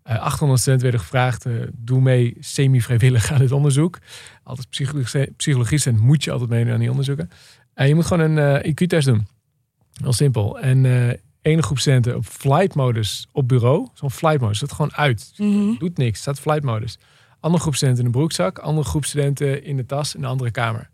[0.07, 3.97] Uh, eh, 800 studenten werden gevraagd, uh, doe mee semi-vrijwillig aan dit onderzoek.
[4.43, 7.29] Altijd psychologie, psychologie moet je altijd meedoen aan die onderzoeken.
[7.73, 9.27] En je moet gewoon een IQ-test doen.
[10.01, 10.59] Heel simpel.
[10.59, 10.85] En
[11.41, 13.87] ene groep studenten op flight modus op bureau.
[13.93, 15.31] Zo'n flight modus, dat gewoon uit.
[15.37, 15.73] Mhm.
[15.77, 16.97] Doet niks, staat flight modus.
[17.39, 20.51] Andere groep studenten in de broekzak, andere groep studenten in de tas in de andere
[20.51, 20.89] kamer.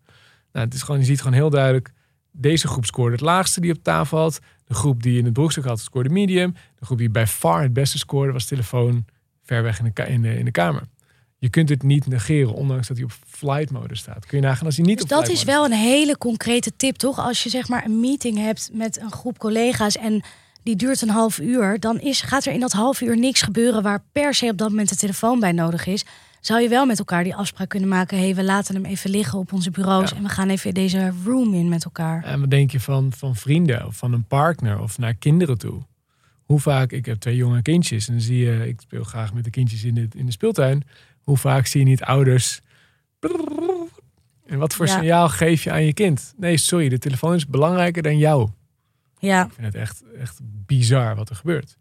[0.51, 1.93] Nou, het is gewoon, je ziet gewoon heel duidelijk,
[2.38, 4.39] deze groep scoorde het laagste die op tafel had.
[4.65, 6.54] De groep die in het broekzak had, scoorde medium.
[6.80, 9.06] De groep die bij far het beste scoorde, was telefoon
[9.43, 10.84] ver weg in de, in de, in de kamer.
[11.38, 14.26] Je kunt het niet negeren, ondanks dat hij op flight mode staat.
[14.26, 16.95] Kun je nagaan als hij niet dus op dat is wel een hele concrete tip,
[16.95, 17.19] toch?
[17.19, 20.24] Als je zeg maar een meeting hebt met een groep collega's en
[20.63, 23.84] die duurt een half uur, dan is, gaat er in dat half uur niks gebeuren
[23.84, 26.06] waar per se op dat moment de telefoon bij nodig is.
[26.45, 28.17] Zou je wel met elkaar die afspraak kunnen maken?
[28.17, 31.53] hey, we laten hem even liggen op onze bureaus en we gaan even deze room
[31.53, 32.23] in met elkaar.
[32.23, 35.81] En wat denk je van, van vrienden of van een partner of naar kinderen toe?
[36.43, 39.43] Hoe vaak, ik heb twee jonge kindjes en dan zie je, ik speel graag met
[39.43, 40.84] de kindjes in de, in de speeltuin.
[41.23, 42.62] Hoe vaak zie je niet ouders.
[44.45, 46.34] En wat voor signaal geef je aan je kind?
[46.38, 48.49] Nee, sorry, de telefoon is belangrijker dan jou.
[49.19, 49.45] Ja.
[49.45, 51.77] Ik vind het echt, echt bizar wat er gebeurt.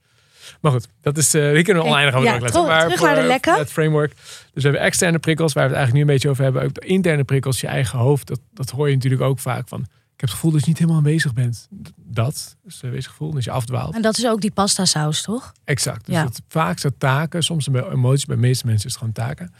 [0.61, 2.66] Maar goed, dat is, uh, we kunnen oneindig over ja, letten.
[2.66, 3.59] Maar terug naar de lekken.
[3.59, 4.14] Het framework.
[4.14, 6.62] Dus we hebben externe prikkels, waar we het eigenlijk nu een beetje over hebben.
[6.62, 8.26] Ook de interne prikkels, je eigen hoofd.
[8.26, 9.80] Dat, dat hoor je natuurlijk ook vaak van.
[9.80, 11.68] Ik heb het gevoel dat je niet helemaal aanwezig bent.
[11.96, 13.94] Dat is het wezen gevoel, dus je afdwaalt.
[13.94, 15.52] En dat is ook die pasta saus, toch?
[15.64, 16.07] Exact.
[16.07, 16.24] Dus ja.
[16.24, 19.54] het, vaak zijn taken, soms bij emoties, bij de meeste mensen is het gewoon taken.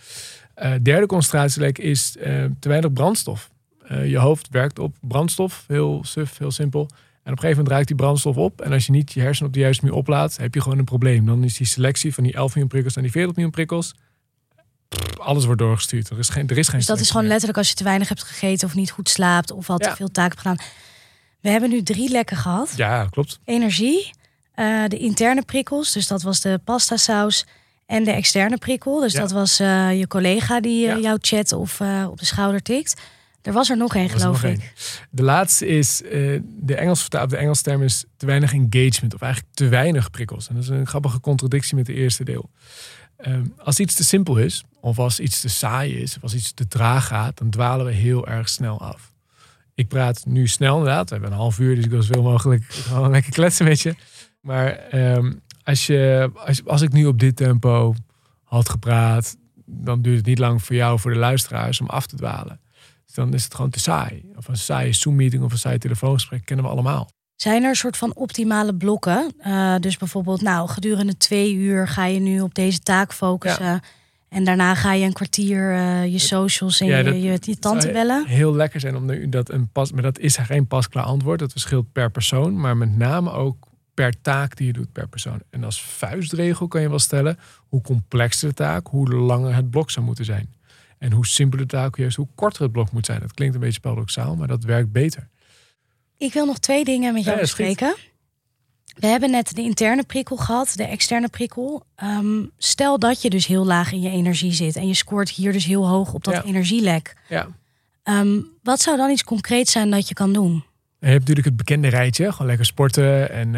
[0.63, 3.51] Uh, derde concentratielek is te weinig brandstof.
[4.05, 6.91] je hoofd werkt op brandstof, heel suf, heel simpel.
[7.25, 8.61] En op een gegeven moment draait die brandstof op.
[8.61, 10.85] En als je niet je hersenen op de juiste manier oplaadt, heb je gewoon een
[10.85, 11.27] probleem.
[11.27, 13.95] Dan is die selectie van die 11 miljoen prikkels naar die 40 miljoen prikkels.
[15.19, 16.11] alles wordt doorgestuurd.
[16.11, 18.09] Er is geen, er is geen dus dat is gewoon letterlijk als je te weinig
[18.09, 20.59] hebt gegeten of niet goed slaapt of al te veel taken hebt gedaan.
[21.41, 22.73] We hebben nu drie lekken gehad.
[22.77, 23.41] Ja, klopt.
[23.45, 24.11] Energie,
[24.57, 27.47] uh, de interne prikkels, dus dat was de pasta saus.
[27.87, 31.81] En de externe prikkel, dus dat was uh, je collega die uh, jou chat of
[32.09, 33.01] op de schouder tikt.
[33.45, 34.73] Er was er nog één, geloof ik.
[35.11, 39.15] De laatste is, uh, de Engels, de Engels term is te weinig engagement.
[39.15, 40.49] Of eigenlijk te weinig prikkels.
[40.49, 42.51] En dat is een grappige contradictie met het eerste deel.
[43.27, 46.53] Um, als iets te simpel is, of als iets te saai is, of als iets
[46.53, 49.13] te traag gaat, dan dwalen we heel erg snel af.
[49.75, 51.09] Ik praat nu snel inderdaad.
[51.09, 53.95] We hebben een half uur, dus ik wil zoveel mogelijk gewoon lekker kletsen met je.
[54.41, 57.95] Maar um, als, je, als, als ik nu op dit tempo
[58.45, 62.17] had gepraat, dan duurt het niet lang voor jou, voor de luisteraars, om af te
[62.17, 62.63] dwalen
[63.15, 64.25] dan is het gewoon te saai.
[64.37, 67.09] Of een saaie Zoom-meeting of een saai telefoongesprek kennen we allemaal.
[67.37, 69.33] Zijn er een soort van optimale blokken?
[69.47, 73.81] Uh, dus bijvoorbeeld, nou, gedurende twee uur ga je nu op deze taak focussen.
[74.29, 77.93] En daarna ga je een kwartier uh, je socials en ja, je, je, je, tante
[77.93, 78.27] bellen.
[78.27, 81.39] Heel lekker zijn om nu dat een pas, maar dat is geen pasklaar antwoord.
[81.39, 83.57] Dat verschilt per persoon, maar met name ook
[83.95, 85.41] per taak die je doet per persoon.
[85.51, 89.91] En als vuistregel kan je wel stellen hoe complexer de taak, hoe langer het blok
[89.91, 90.54] zou moeten zijn.
[91.05, 93.21] En hoe simpeler de taak juist, hoe korter het blok moet zijn.
[93.21, 95.29] Dat klinkt een beetje paradoxaal, maar dat werkt beter.
[96.17, 97.97] Ik wil nog twee dingen met jou bespreken.
[98.95, 101.87] We hebben net de interne prikkel gehad, de externe prikkel.
[101.95, 105.53] Ehm, stel dat je dus heel laag in je energie zit en je scoort hier
[105.53, 107.17] dus heel hoog op dat energielek.
[107.29, 107.49] Ja.
[108.03, 110.65] Ehm, wat zou dan iets concreets zijn dat je kan doen?
[110.99, 113.55] Je hebt natuurlijk het bekende rijtje, gewoon lekker sporten en uh,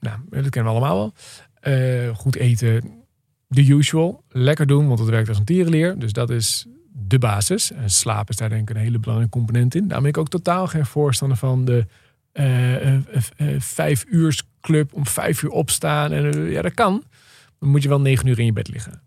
[0.00, 1.12] nou, dat kennen we allemaal wel.
[1.72, 3.03] Uh, goed eten,
[3.54, 4.22] the usual.
[4.28, 5.98] Lekker doen, want het werkt als een tierenleer.
[5.98, 7.72] Dus dat is de basis.
[7.72, 9.82] En slaap is daar denk ik een hele belangrijke component in.
[9.82, 11.86] Daarom ben ik ook totaal geen voorstander van de
[12.32, 13.00] uh, uh,
[13.58, 16.12] vijf uur club om vijf uur opstaan.
[16.12, 17.02] En ja, dat kan.
[17.58, 19.02] Dan moet je wel negen uur in je bed liggen.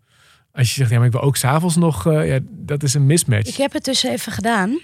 [0.52, 3.48] Als je zegt, ja, maar ik wil ook s'avonds nog, ja, dat is een mismatch.
[3.48, 4.78] Ik heb het dus even gedaan.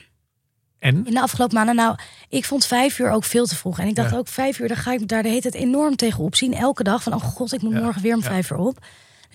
[0.78, 1.06] En?
[1.06, 1.96] In de afgelopen maanden, nou,
[2.28, 3.78] ik vond vijf uur ook veel te vroeg.
[3.78, 4.16] En ik dacht Ja.
[4.16, 6.54] ook, vijf uur, dan ga ik daar de hele tijd enorm tegen opzien.
[6.54, 7.80] Elke dag van, oh god, ik moet Ja.
[7.80, 8.78] morgen weer om vijf uur op.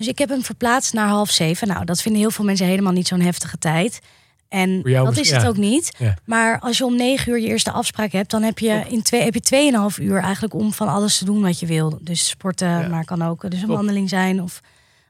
[0.00, 1.68] Dus ik heb hem verplaatst naar half zeven.
[1.68, 4.00] Nou, dat vinden heel veel mensen helemaal niet zo'n heftige tijd.
[4.48, 5.48] En dat was- is het ja.
[5.48, 5.94] ook niet.
[5.98, 6.16] Ja.
[6.24, 9.22] Maar als je om negen uur je eerste afspraak hebt, dan heb je in twee,
[9.22, 11.98] heb je tweeënhalf uur eigenlijk om van alles te doen wat je wil.
[12.02, 12.88] Dus sporten, Ja.
[12.88, 13.76] maar kan ook dus een Top.
[13.76, 14.60] wandeling zijn of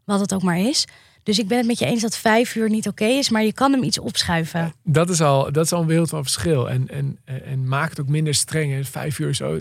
[0.04, 0.84] wat het ook maar is.
[1.22, 3.52] Dus ik ben het met je eens dat vijf uur niet oké is, maar je
[3.52, 4.74] kan hem iets opschuiven.
[4.84, 6.70] Dat is al, dat is al een wereld van verschil.
[6.70, 8.86] En, en, en maakt het ook minder streng.
[8.88, 9.58] Vijf uur zo.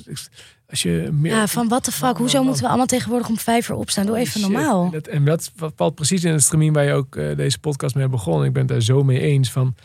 [0.69, 3.69] Als je meer, Ja, van what the fuck, hoezo moeten we allemaal tegenwoordig om vijf
[3.69, 4.05] uur opstaan?
[4.05, 4.51] Doe even Shit.
[4.51, 4.83] normaal.
[4.85, 7.95] En dat, en dat valt precies in het stramien waar je ook eh, deze podcast
[7.95, 8.47] mee begonnen.
[8.47, 9.75] Ik ben het daar zo mee eens van.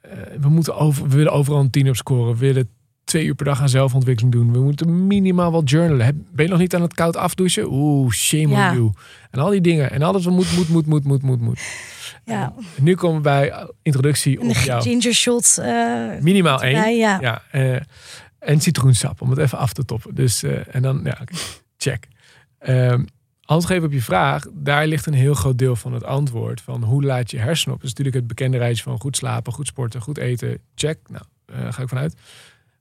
[0.00, 0.10] eh,
[0.40, 2.32] we, moeten over, we willen overal een tien op scoren.
[2.32, 2.68] We willen
[3.04, 4.52] twee uur per dag aan zelfontwikkeling doen.
[4.52, 6.06] We moeten minimaal wat journalen.
[6.06, 7.66] Heb- Ben je nog niet aan het koud afdouchen?
[7.72, 8.70] Oeh, shame Ja.
[8.70, 8.92] on you.
[9.30, 9.90] En al die dingen.
[9.90, 11.60] En alles wat moet, moet, moet, moet, moet, moet, moet.
[12.24, 14.82] Ja, En nu komen we bij eh, introductie op de jou.
[14.82, 15.58] ginger shot.
[15.58, 16.96] eh, Minimaal één.
[16.96, 17.18] ja.
[17.20, 17.42] Ja,
[18.44, 20.14] en citroensap om het even af te toppen.
[20.14, 21.18] Dus, eh, en dan, ja,
[21.76, 22.08] check.
[22.58, 23.04] Ehm
[23.44, 26.60] antwoord geven op je vraag, daar ligt een heel groot deel van het antwoord.
[26.60, 27.80] Van hoe laat je hersenen op?
[27.80, 30.58] Dat is natuurlijk het bekende rijtje van goed slapen, goed sporten, goed eten.
[30.74, 32.16] Check, nou, eh, ga ik vanuit.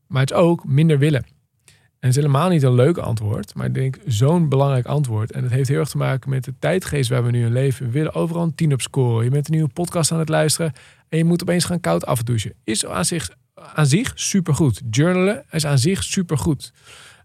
[0.07, 1.25] Maar het is ook minder willen.
[1.65, 5.31] En het is helemaal niet een leuk antwoord, maar ik denk zo'n belangrijk antwoord.
[5.31, 7.85] En het heeft heel erg te maken met de tijdgeest waar we nu in leven.
[7.85, 9.23] We willen overal een tien op scoren.
[9.23, 10.73] Je bent een nieuwe podcast aan het luisteren
[11.09, 12.53] en je moet opeens gaan koud afdouchen.
[12.63, 14.81] Is aan zich, aan zich supergoed.
[14.89, 16.73] Journalen is aan zich supergoed.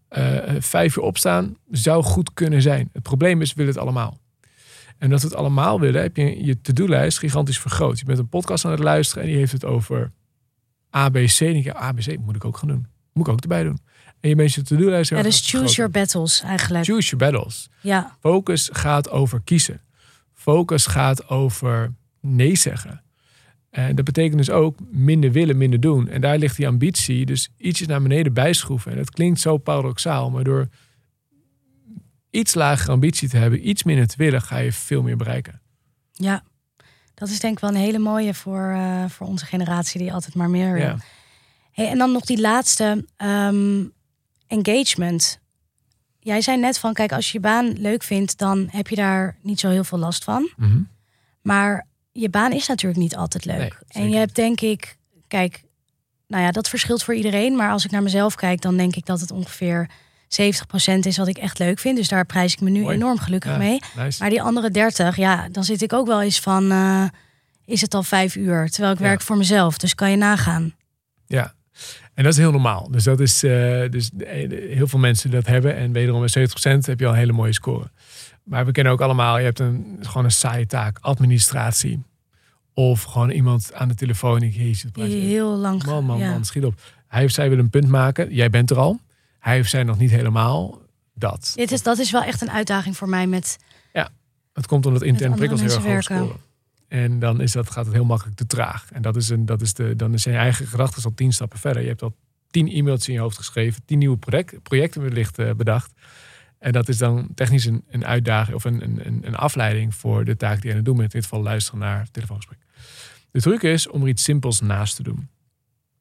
[0.09, 2.91] Eh vijf uur opstaan zou goed kunnen zijn.
[2.93, 4.19] Het probleem is, we willen het allemaal.
[4.99, 7.99] En dat we het allemaal willen, heb je je to-do-lijst gigantisch vergroot.
[7.99, 10.13] Je bent een podcast aan het luisteren en die heeft het over
[10.91, 11.41] ABC.
[11.41, 12.87] En denk je, ABC moet ik ook gaan doen.
[13.13, 13.79] Moet ik ook erbij doen.
[14.21, 16.85] En je bent je to-do-lijst Ja, erg dus choose your battles eigenlijk.
[16.85, 17.69] Choose your battles.
[17.81, 19.81] Ja, Focus gaat over kiezen.
[20.35, 23.03] Focus gaat over nee zeggen.
[23.71, 26.09] En dat betekent dus ook minder willen, minder doen.
[26.09, 28.91] En daar ligt die ambitie dus ietsjes naar beneden bijschroeven.
[28.91, 30.69] En dat klinkt zo paradoxaal, maar door
[32.31, 35.61] iets lagere ambitie te hebben, iets minder te willen, ga je veel meer bereiken.
[36.13, 36.43] ja.
[37.15, 40.35] Dat is denk ik wel een hele mooie voor, eh, voor onze generatie die altijd
[40.35, 40.83] maar meer wil.
[40.83, 40.97] Ja.
[41.73, 43.85] Hey, en dan nog die laatste, ehm,
[44.47, 45.41] engagement.
[46.19, 49.37] Jij zei net van, kijk, als je je baan leuk vindt, dan heb je daar
[49.43, 50.51] niet zo heel veel last van.
[50.57, 50.81] Mhm.
[51.43, 51.87] Maar
[52.21, 53.59] je baan is natuurlijk niet altijd leuk.
[53.59, 54.97] Nee, en je hebt denk ik,
[55.29, 55.63] kijk,
[56.27, 57.57] nou ja, dat verschilt voor iedereen.
[57.57, 59.89] Maar als ik naar mezelf kijk, dan denk ik dat het ongeveer
[60.43, 61.97] 70% is wat ik echt leuk vind.
[61.97, 62.95] Dus daar prijs ik me nu Mooi.
[62.97, 63.79] enorm gelukkig Ja, mee.
[63.97, 64.21] nice.
[64.21, 67.05] Maar die andere 30, ja, dan zit ik ook wel eens van, eh,
[67.65, 68.71] is het al vijf uur?
[68.71, 69.05] Terwijl ik Ja.
[69.05, 69.79] werk voor mezelf.
[69.79, 70.75] Dus kan je nagaan.
[71.27, 71.55] Ja,
[72.15, 72.89] en dat is heel normaal.
[72.91, 73.51] Dus dat is eh,
[73.91, 75.77] dus eh, heel veel mensen dat hebben.
[75.77, 77.91] En wederom bij 70% heb je al een hele mooie score.
[78.45, 82.03] Maar we kennen ook allemaal, je hebt een, gewoon een saaie taak, administratie.
[82.79, 84.43] Of gewoon iemand aan de telefoon.
[84.43, 86.31] Ik, jezus, even- heel lang Man, man, ja.
[86.31, 86.75] man, schiet op.
[87.07, 88.35] Hij of zij wil een punt maken.
[88.35, 89.01] Jij bent er al.
[89.39, 90.81] Hij of zij nog niet helemaal.
[91.15, 91.53] Dat.
[91.55, 93.59] Dit is, dat is wel echt een uitdaging voor mij met
[94.53, 96.37] Het komt omdat interne prikkels heel erg hoog scoren.
[96.89, 98.87] En dan is dat, gaat het heel makkelijk te traag.
[98.93, 101.59] En dat is een, dat is de, dan zijn je eigen gedachten al tien stappen
[101.59, 101.83] verder.
[101.83, 102.15] Je hebt al
[102.51, 103.83] tien e-mails in je hoofd geschreven.
[103.85, 105.93] Tien nieuwe project, projecten wellicht eh, bedacht.
[106.59, 110.25] En dat is dan technisch een, een uitdaging of een, een, een- een afleiding voor
[110.25, 111.15] de taak die je aan het doen bent.
[111.15, 112.59] In dit geval luisteren naar het telefoongesprek.
[113.31, 115.29] De truc is om er iets simpels naast te doen.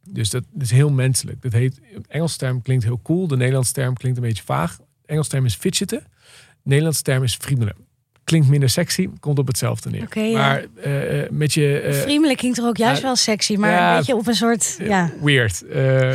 [0.09, 1.41] Dus dat is heel menselijk.
[1.41, 3.27] Dat heet, Engels term klinkt heel cool.
[3.27, 4.77] De Nederlandse term klinkt een beetje vaag.
[5.05, 6.03] Engels term is fidgeten.
[6.63, 7.75] Nederlandse term is friemelen.
[8.23, 10.33] Klinkt minder sexy, komt op hetzelfde neer.
[10.33, 11.79] Maar eh, eh, met je...
[11.79, 14.77] eh, Vriendelijk klinkt er ook juist wel sexy, maar ja, een beetje op een soort,
[14.79, 15.61] ja, weird.
[15.67, 16.11] eh,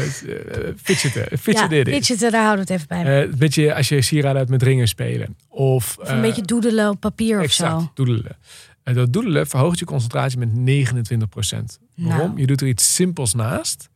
[0.82, 1.26] fidgeten.
[1.30, 1.92] ja Fidgeten.
[1.92, 3.22] fidgeten, daar houden we het even bij.
[3.22, 5.36] Eh, met je, als je sieraden uit met ringen spelen.
[5.48, 7.90] Of, of een beetje doedelen op papier of exact, zo.
[7.94, 8.36] doedelen.
[8.82, 11.78] En dat doedelen verhoogt je concentratie met 29 procent.
[11.96, 12.26] Waarom?
[12.26, 12.40] Nou.
[12.40, 13.88] Je doet er iets simpels naast.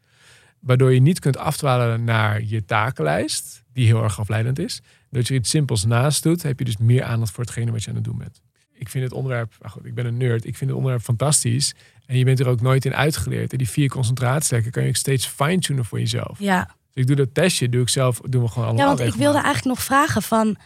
[0.60, 3.62] Waardoor je niet kunt afdwalen naar je takenlijst.
[3.72, 4.80] Die heel erg afleidend is.
[5.10, 6.42] Dat je er iets simpels naast doet.
[6.42, 8.40] Heb je dus meer aandacht voor hetgene wat je aan het doen bent.
[8.72, 10.44] Ik vind het onderwerp, nou goed, ik ben een nerd.
[10.46, 11.74] Ik vind het onderwerp fantastisch.
[12.06, 13.52] En je bent er ook nooit in uitgeleerd.
[13.52, 16.38] En die vier concentratielekken kan je ook steeds fine-tunen voor jezelf.
[16.38, 18.90] Ja, Dus ik doe dat testje, doe ik zelf, doen we gewoon allemaal.
[18.90, 20.56] ja want ik wilde eigenlijk nog vragen van,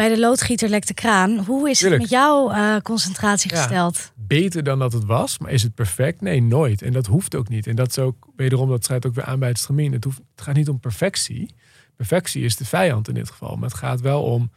[0.00, 1.38] bij de loodgieter lekt de kraan.
[1.38, 2.02] Hoe is Tuurlijk.
[2.02, 3.56] het met jouw eh, concentratie Ja.
[3.62, 4.12] gesteld?
[4.16, 5.38] beter dan dat het was.
[5.38, 6.20] Maar is het perfect?
[6.20, 6.82] Nee, nooit.
[6.82, 7.66] En dat hoeft ook niet.
[7.66, 9.92] En dat is ook, wederom, dat schrijft ook weer aan bij het stramien.
[9.92, 11.54] Het, hoeft, het gaat niet om perfectie.
[11.96, 13.56] Perfectie is de vijand in dit geval.
[13.56, 14.50] Maar het gaat wel om,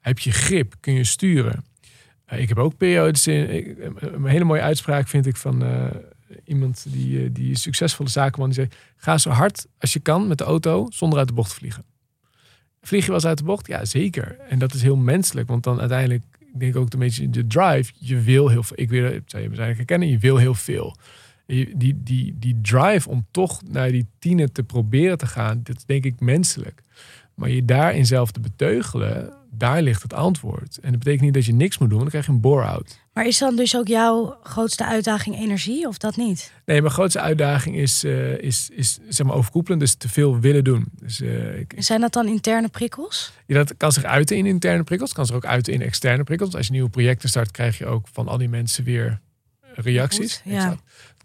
[0.00, 0.74] heb je grip?
[0.80, 1.64] Kun je sturen?
[2.24, 3.50] Eh, ik heb ook periodes in...
[3.50, 5.84] ik- een- hele mooie uitspraak vind ik van eh,
[6.44, 8.48] iemand die, die succesvolle zakenman.
[8.50, 11.48] Die zei, ga zo hard als je kan met de auto zonder uit de bocht
[11.50, 11.84] te vliegen.
[12.86, 13.66] Vlieg je wel eens uit de bocht?
[13.66, 14.36] Ja, zeker.
[14.48, 15.48] En dat is heel menselijk.
[15.48, 17.92] Want dan uiteindelijk, ik denk ook een beetje de drive.
[17.98, 18.76] Je wil heel veel.
[18.80, 20.96] Ik wil, ik we zijn herkennen, je wil heel veel.
[21.46, 25.84] Die, die, die drive om toch naar die tienen te proberen te gaan, dat is
[25.84, 26.82] denk ik menselijk.
[27.34, 30.78] Maar je daarin zelf te beteugelen, daar ligt het antwoord.
[30.78, 32.98] En dat betekent niet dat je niks moet doen, dan krijg je een bore-out.
[33.12, 36.52] Maar is dan dus ook jouw grootste uitdaging energie of dat niet?
[36.64, 40.64] Nee, mijn grootste uitdaging is, uh, is, is zeg maar overkoepelend, dus te veel willen
[40.64, 40.86] doen.
[41.00, 43.32] Dus, uh, ik, Zijn dat dan interne prikkels?
[43.46, 46.54] Ja, dat kan zich uiten in interne prikkels, kan zich ook uiten in externe prikkels.
[46.54, 49.20] Als je nieuwe projecten start, krijg je ook van al die mensen weer
[49.74, 50.40] reacties.
[50.42, 50.76] Goed, ja.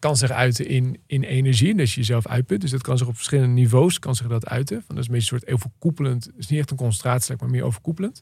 [0.02, 2.62] Kan zich uiten in, in energie, dus je jezelf uitput.
[2.62, 4.84] Dus dat kan zich op verschillende niveaus kan zich dat uiten.
[4.86, 6.26] Van, dat is een beetje een soort overkoepelend.
[6.26, 8.22] Het is niet echt een concentratie, maar meer overkoepelend.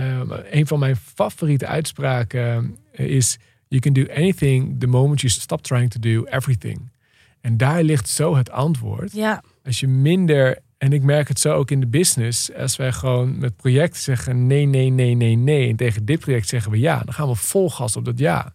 [0.00, 5.62] Um, een van mijn favoriete uitspraken is: You can do anything the moment you stop
[5.62, 6.90] trying to do everything.
[7.40, 9.12] En daar ligt zo het antwoord.
[9.12, 9.42] Ja.
[9.64, 13.38] Als je minder, en ik merk het zo ook in de business, als wij gewoon
[13.38, 15.68] met projecten zeggen nee, nee, nee, nee, nee.
[15.68, 18.52] En tegen dit project zeggen we ja, dan gaan we vol gas op dat ja.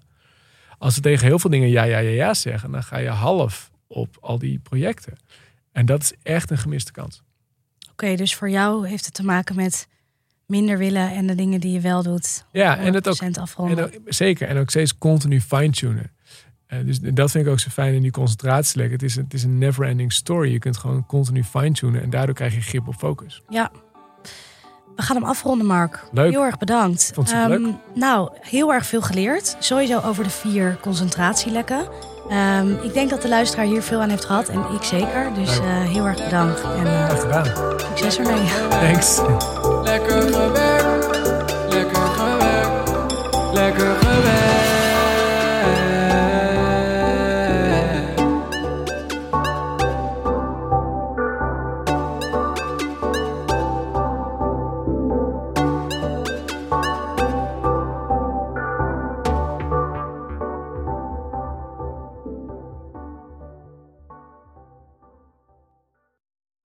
[0.80, 3.72] Als we tegen heel veel dingen ja, ja, ja, ja zeggen, dan ga je half
[3.88, 5.18] op al die projecten.
[5.72, 7.24] En dat is echt een gemiste kans.
[7.92, 9.88] Oké, dus voor jou heeft het te maken met
[10.46, 12.46] minder willen en de dingen die je wel doet.
[12.52, 13.22] Ja, en het ook.
[13.58, 14.48] En zeker.
[14.48, 16.12] En ook steeds continu fine-tunen.
[16.74, 18.92] Uh, dus dat vind ik ook zo fijn in die concentratielek.
[18.92, 20.52] Het is, het is een never-ending story.
[20.52, 23.42] Je kunt gewoon continu fine-tunen en daardoor krijg je grip op focus.
[23.50, 23.72] Ja
[25.00, 26.04] we gaan hem afronden, Mark.
[26.12, 26.32] Leuk.
[26.32, 27.12] Heel erg bedankt.
[27.14, 27.60] Vond je het leuk?
[27.60, 29.56] Ehm, nou, heel erg veel geleerd.
[29.60, 31.88] Sowieso over de vier concentratielekken.
[32.30, 35.34] Ehm, ik denk dat de luisteraar hier veel aan heeft gehad en ik zeker.
[35.34, 36.62] Dus eh, heel erg bedankt.
[36.62, 37.46] En, eh, gedaan.
[37.78, 38.48] Succes ermee.
[38.70, 39.22] Thanks.
[39.84, 41.18] Lekker gewerkt,
[41.70, 42.92] lekker gewerkt,
[43.54, 44.29] lekker gewerkt.